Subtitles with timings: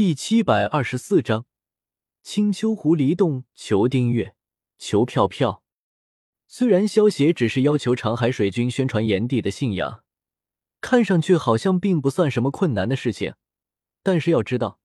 [0.00, 1.44] 第七百二十四章
[2.22, 3.44] 青丘狐狸洞。
[3.54, 4.34] 求订阅，
[4.78, 5.62] 求票票。
[6.48, 10.02] 虽然萧协只是要求长海水军宣传炎帝的信仰，
[10.80, 13.34] 看上去好像并不算什么困难的事情，
[14.02, 14.80] 但是要知道，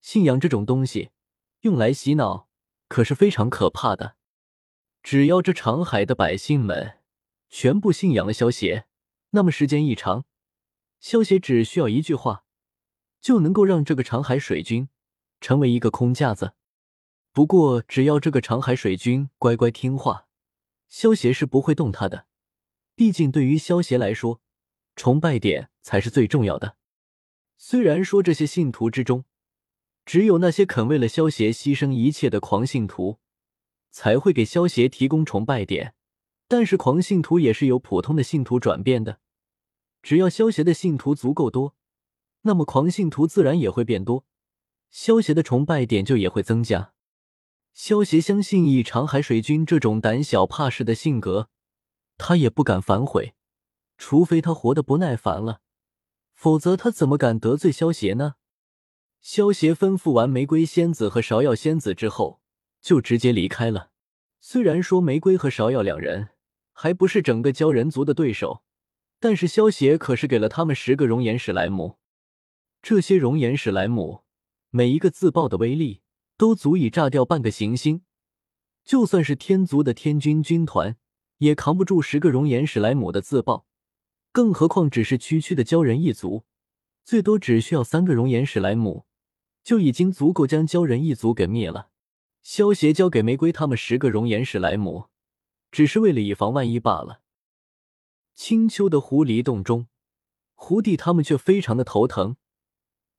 [0.00, 1.10] 信仰这种东西
[1.62, 2.48] 用来洗脑
[2.86, 4.14] 可是非常可怕的。
[5.02, 7.00] 只要这长海的百姓们
[7.48, 8.86] 全部信仰了萧协，
[9.30, 10.24] 那么时间一长，
[11.00, 12.44] 萧协只需要一句话。
[13.22, 14.88] 就能够让这个长海水军
[15.40, 16.54] 成为一个空架子。
[17.32, 20.26] 不过，只要这个长海水军乖乖听话，
[20.88, 22.26] 萧协是不会动他的。
[22.94, 24.42] 毕竟，对于萧协来说，
[24.96, 26.76] 崇拜点才是最重要的。
[27.56, 29.24] 虽然说这些信徒之中，
[30.04, 33.20] 只有那些肯为了萧协牺牲一切的狂信徒
[33.90, 35.94] 才会给萧协提供崇拜点，
[36.48, 39.20] 但是狂信徒也是由普通的信徒转变的。
[40.02, 41.76] 只要萧协的信徒足够多。
[42.42, 44.24] 那么狂信徒自然也会变多，
[44.90, 46.92] 萧协的崇拜点就也会增加。
[47.72, 51.48] 萧协相信，以长海水军这种胆小怕事的性格，
[52.18, 53.34] 他也不敢反悔，
[53.96, 55.60] 除非他活得不耐烦了，
[56.34, 58.34] 否则他怎么敢得罪萧协呢？
[59.20, 62.42] 萧协吩咐完玫瑰仙子和芍药仙子之后，
[62.80, 63.90] 就直接离开了。
[64.40, 66.30] 虽然说玫瑰和芍药两人
[66.72, 68.64] 还不是整个鲛人族的对手，
[69.20, 71.98] 但是萧协可是给了他们十个熔岩史莱姆。
[72.82, 74.24] 这些熔岩史莱姆，
[74.70, 76.02] 每一个自爆的威力
[76.36, 78.02] 都足以炸掉半个行星，
[78.84, 80.96] 就算是天族的天军军团
[81.38, 83.66] 也扛不住十个熔岩史莱姆的自爆，
[84.32, 86.44] 更何况只是区区的鲛人一族，
[87.04, 89.06] 最多只需要三个熔岩史莱姆，
[89.62, 91.90] 就已经足够将鲛人一族给灭了。
[92.42, 95.04] 萧协交给玫瑰他们十个熔岩史莱姆，
[95.70, 97.20] 只是为了以防万一罢了。
[98.34, 99.86] 青丘的狐狸洞中，
[100.56, 102.34] 狐帝他们却非常的头疼。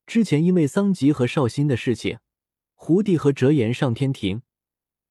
[0.06, 2.20] 之前因为桑吉和绍兴的事情，
[2.74, 4.44] 胡帝和折颜上天庭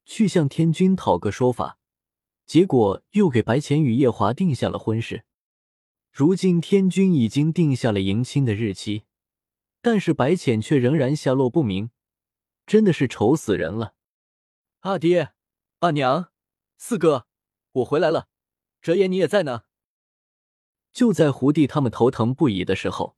[0.05, 1.79] 去向天君讨个说法，
[2.45, 5.25] 结果又给白浅与夜华定下了婚事。
[6.11, 9.05] 如今天君已经定下了迎亲的日期，
[9.81, 11.91] 但是白浅却仍然下落不明，
[12.67, 13.95] 真的是愁死人了。
[14.81, 15.33] 阿爹，
[15.79, 16.31] 阿娘，
[16.77, 17.27] 四哥，
[17.73, 18.29] 我回来了，
[18.83, 19.63] 折颜你也在呢。
[20.93, 23.17] 就在胡帝他们头疼不已的时候。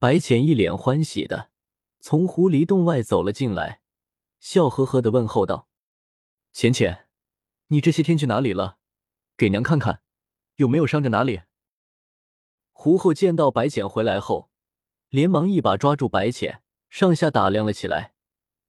[0.00, 1.50] 白浅一脸欢喜的
[1.98, 3.82] 从狐狸洞外走了进来，
[4.38, 5.68] 笑呵呵的问候道
[6.54, 7.06] ：“浅浅，
[7.66, 8.78] 你这些天去哪里了？
[9.36, 10.00] 给娘看看，
[10.54, 11.42] 有没有伤着哪里？”
[12.72, 14.50] 胡后见到白浅回来后，
[15.10, 18.14] 连忙一把抓住白浅，上下打量了起来，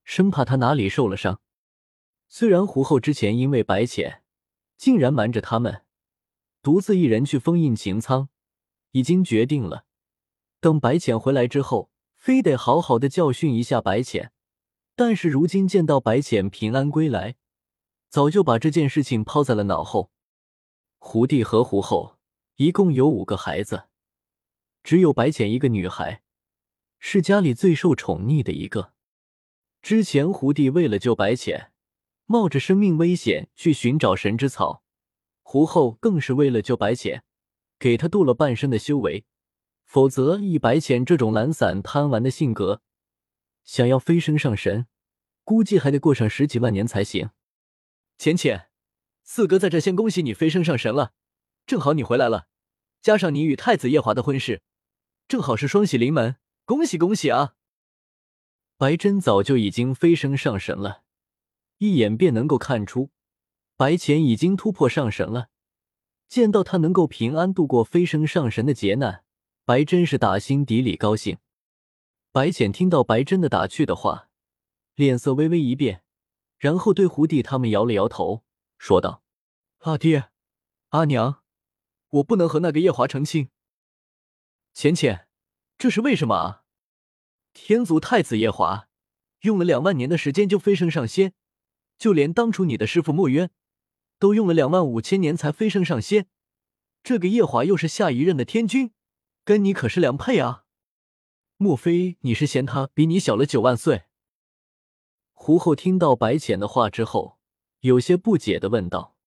[0.04, 1.40] 生怕他哪里受了伤。
[2.28, 4.24] 虽然胡后之前因为白浅
[4.76, 5.86] 竟然瞒着他们，
[6.62, 8.28] 独自一人去封印擎苍，
[8.92, 9.86] 已经决定了。
[10.62, 14.32] 等白浅回来之后，非得好好的教训一下白浅。
[14.96, 17.36] 但是如今见到白浅平安归来，
[18.10, 20.12] 早就把这件事情抛在了脑后。
[21.00, 22.20] 胡帝和胡后
[22.58, 23.86] 一共有五个孩子，
[24.84, 26.22] 只有白浅一个女孩，
[27.00, 28.94] 是家里最受宠溺的一个。
[29.82, 31.72] 之前胡帝为了救白浅，
[32.28, 34.84] 冒着生命危险去寻找神之草，
[35.42, 37.24] 胡后更是为了救白浅，
[37.80, 39.26] 给他渡了半生的修为。
[39.92, 42.82] 否则，以白浅这种懒散贪玩的性格，
[43.66, 44.88] 想要飞升上神，
[45.44, 47.32] 估计还得过上十几万年才行。
[48.18, 48.70] 浅浅，
[49.26, 51.12] 四哥在这先恭喜你飞升上神了，
[51.66, 52.48] 正好你回来了，
[53.02, 54.62] 加上你与太子夜华的婚事，
[55.28, 57.56] 正好是双喜临门，恭喜恭喜啊！
[58.78, 61.02] 白真早就已经飞升上神了，
[61.80, 63.10] 一眼便能够看出
[63.76, 65.50] 白浅已经突破上神了。
[66.30, 69.26] 见到他能够平安度过飞升上神的劫难。
[69.64, 71.38] 白真是打心底里高兴。
[72.32, 74.30] 白浅听到白真的打趣的话，
[74.96, 76.04] 脸色微微一变，
[76.58, 78.44] 然后对胡弟他们摇了摇头，
[78.78, 79.24] 说道
[79.80, 80.30] ：“阿爹，
[80.90, 81.44] 阿娘，
[82.10, 83.50] 我不能和那个夜华成亲。
[84.74, 85.28] 浅浅，
[85.78, 86.64] 这是为什么啊？
[87.54, 88.88] 天族太子夜华
[89.42, 91.34] 用了两万年的时间就飞升上仙，
[91.98, 93.52] 就连当初你的师傅墨渊
[94.18, 96.28] 都用了两万五千年才飞升上仙。
[97.04, 98.94] 这个夜华又是下一任的天君。”
[99.44, 100.66] 跟你可是良配啊！
[101.58, 104.04] 莫非你是嫌他比你小了九万岁？
[105.34, 107.40] 胡后听到白浅的话之后，
[107.80, 109.18] 有些不解的问道。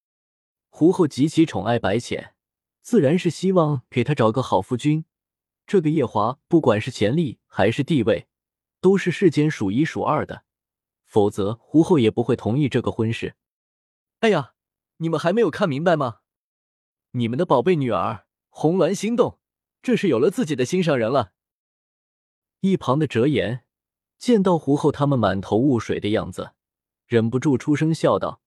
[0.69, 2.35] 胡后极其宠爱白浅，
[2.81, 5.05] 自然是希望给他找个好夫君。
[5.67, 8.29] 这个夜华，不管是潜力还是地位，
[8.81, 10.45] 都是世间数一数二的，
[11.05, 13.35] 否则胡后也不会同意这个婚事。
[14.21, 14.55] 哎呀，
[14.99, 16.21] 你们还没有看明白吗？
[17.13, 19.41] 你们的宝贝女儿红鸾心动。
[19.85, 21.35] 这是有了自己的心上人了。
[22.61, 23.67] 一旁的折颜
[24.17, 26.53] 见到胡后他们满头雾水的样子，
[27.07, 28.41] 忍不住出声笑道：“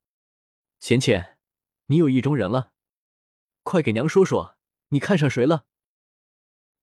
[0.81, 1.37] 浅浅，
[1.85, 2.71] 你有意中人了，
[3.61, 4.57] 快给娘说说，
[4.87, 5.65] 你看上谁了？”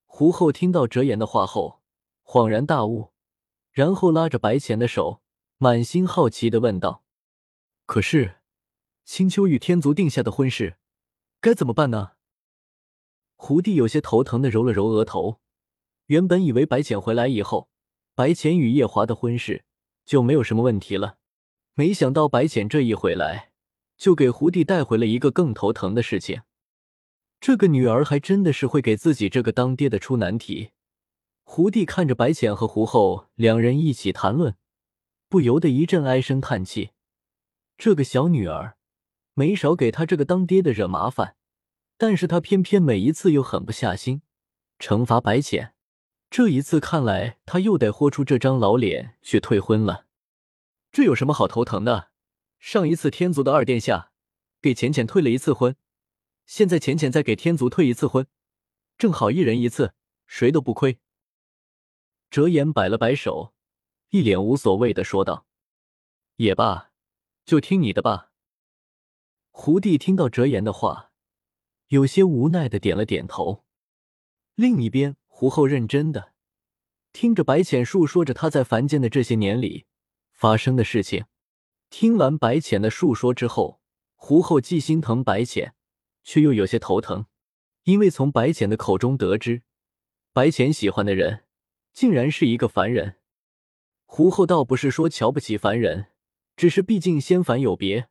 [0.06, 1.82] 胡后听到哲言的话后，
[2.22, 3.12] 恍然大悟，
[3.72, 5.20] 然后拉着白浅的手，
[5.58, 7.02] 满心好奇的问道
[7.86, 8.36] ：“可是，
[9.04, 10.76] 青丘与天族定下的婚事，
[11.40, 12.12] 该怎么办呢？”
[13.46, 15.38] 胡帝有些头疼的揉了揉额头，
[16.06, 17.68] 原本以为白浅回来以后，
[18.14, 19.66] 白浅与夜华的婚事
[20.06, 21.18] 就没有什么问题了，
[21.74, 23.50] 没想到白浅这一回来，
[23.98, 26.40] 就给胡帝带回了一个更头疼的事情。
[27.38, 30.70] 这个女儿还真的是会给自己这个当爹的出难题。
[31.42, 34.56] 胡帝看着白浅和胡后两人一起谈论，
[35.28, 36.92] 不由得一阵唉声叹气。
[37.76, 38.78] 这个小女儿
[39.34, 41.36] 没少给他这个当爹的惹麻烦，
[41.96, 44.22] 但是他偏偏每一次又狠不下心
[44.78, 45.74] 惩罚白浅。
[46.30, 50.06] 这一次看来，他又得豁出这张老脸去退婚了。
[50.90, 52.10] 这有什么好头疼的？
[52.58, 54.10] 上一次天族的二殿下
[54.60, 55.76] 给浅浅退了一次婚。
[56.46, 58.26] 现在浅浅再给天族退一次婚，
[58.98, 59.94] 正好一人一次，
[60.26, 60.98] 谁都不亏。
[62.30, 63.54] 折颜摆了摆手，
[64.10, 65.46] 一脸无所谓的说道
[66.36, 66.90] ：“也罢，
[67.44, 68.32] 就听你的吧。”
[69.52, 71.12] 胡帝听到折颜的话，
[71.94, 73.64] 有些无奈的点了点头。
[74.56, 76.32] 另一边，胡后认真的
[77.12, 79.86] 听着白浅述说着他在凡间的这些年里
[80.32, 81.26] 发生的事情。
[81.90, 83.80] 听完白浅的述说之后，
[84.16, 85.74] 胡后既心疼白浅。
[86.26, 87.26] 却又有些头疼，
[87.82, 89.62] 因为从白浅的口中得知，
[90.32, 91.44] 白浅喜欢的人
[91.92, 93.16] 竟然是一个凡人。
[94.06, 96.06] 胡后倒不是说瞧不起凡人，
[96.56, 98.08] 只是毕竟仙凡有别，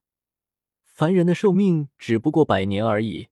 [0.84, 3.30] 凡人的寿命只不过百年而已，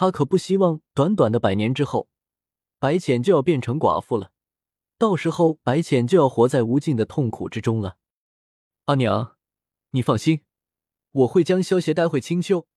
[0.00, 2.08] 他可不希望短短的百年之后，
[2.78, 4.30] 白浅就要变成寡妇了，
[4.96, 7.96] 到时候白浅就要活在无尽的痛苦之中了。
[8.84, 9.36] 阿娘，
[9.90, 10.42] 你放心，
[11.10, 12.68] 我会将萧邪带回青丘。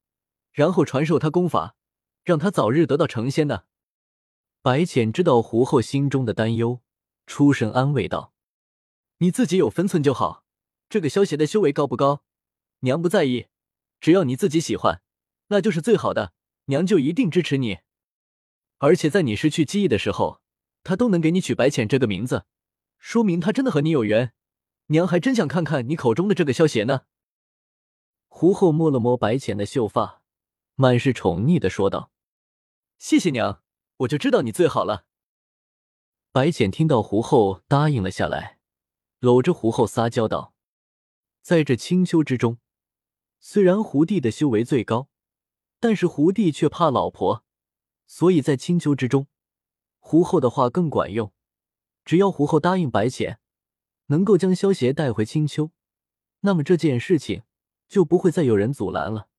[0.51, 1.75] 然后传授他功法，
[2.23, 3.67] 让他早日得到成仙的。
[4.63, 6.81] 白浅知道胡后心中的担忧，
[7.27, 8.33] 出声安慰道
[9.21, 10.43] ：“你自己有分寸就好。
[10.89, 12.23] 这个萧邪的修为高不高，
[12.79, 13.45] 娘不在意，
[13.99, 15.03] 只要你自己喜欢，
[15.49, 16.33] 那就是最好的，
[16.71, 17.79] 娘就一定支持你。
[18.79, 20.41] 而且在你失去记忆的时候，
[20.83, 22.45] 他都能给你取白浅这个名字，
[22.97, 24.33] 说明他真的和你有缘。
[24.87, 27.01] 娘还真想看看你口中的这个萧邪呢。”
[28.27, 30.23] 胡后摸了摸白浅的秀发。
[30.75, 32.11] 满是宠溺的说道
[32.97, 33.61] ：“谢谢娘，
[33.97, 35.05] 我就知道你最好了。”
[36.31, 38.57] 白浅听到胡后答应了下来，
[39.19, 40.55] 搂着胡后撒娇道
[41.43, 42.57] ：“在这青丘之中，
[43.39, 45.09] 虽然胡帝的修为最高，
[45.81, 47.43] 但是胡帝却怕老婆，
[48.05, 49.25] 所以在青丘之中，
[49.99, 51.33] 胡后的话更管用。
[52.05, 53.39] 只要胡后答应白浅，
[54.05, 55.71] 能够将萧邪带回青丘，
[56.41, 57.41] 那么这件事情
[57.87, 59.29] 就不会再有人阻拦了。”